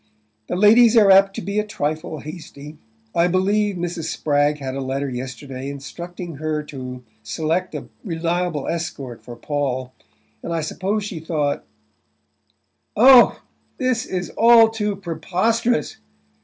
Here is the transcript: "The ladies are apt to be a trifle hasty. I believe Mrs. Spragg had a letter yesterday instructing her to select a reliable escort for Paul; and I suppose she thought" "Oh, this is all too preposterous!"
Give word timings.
"The 0.47 0.55
ladies 0.55 0.97
are 0.97 1.11
apt 1.11 1.35
to 1.35 1.43
be 1.43 1.59
a 1.59 1.63
trifle 1.63 2.21
hasty. 2.21 2.79
I 3.13 3.27
believe 3.27 3.75
Mrs. 3.75 4.05
Spragg 4.05 4.57
had 4.57 4.73
a 4.73 4.81
letter 4.81 5.07
yesterday 5.07 5.69
instructing 5.69 6.37
her 6.37 6.63
to 6.63 7.03
select 7.21 7.75
a 7.75 7.87
reliable 8.03 8.67
escort 8.67 9.21
for 9.21 9.35
Paul; 9.35 9.93
and 10.41 10.51
I 10.55 10.61
suppose 10.61 11.03
she 11.03 11.19
thought" 11.19 11.65
"Oh, 12.95 13.43
this 13.77 14.07
is 14.07 14.31
all 14.31 14.69
too 14.69 14.95
preposterous!" 14.95 15.97